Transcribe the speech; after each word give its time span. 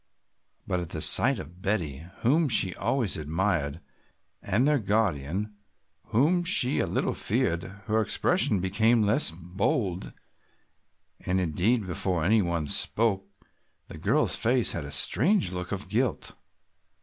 But 0.65 0.79
at 0.79 0.89
the 0.89 0.99
sight 1.01 1.37
of 1.37 1.61
Betty, 1.61 2.03
whom 2.21 2.49
she 2.49 2.73
always 2.73 3.17
admired, 3.17 3.81
and 4.41 4.67
their 4.67 4.79
guardian, 4.79 5.53
whom 6.05 6.43
she 6.43 6.79
a 6.79 6.87
little 6.87 7.13
feared, 7.13 7.61
her 7.85 8.01
expression 8.01 8.59
became 8.61 9.03
less 9.03 9.29
bold 9.29 10.11
and, 11.23 11.39
indeed, 11.39 11.85
before 11.85 12.23
any 12.25 12.41
one 12.41 12.67
spoke 12.67 13.27
the 13.89 13.99
girl's 13.99 14.35
face 14.35 14.71
had 14.71 14.85
a 14.85 14.91
strange 14.91 15.51
look 15.51 15.71
of 15.71 15.87
guilt. 15.87 16.33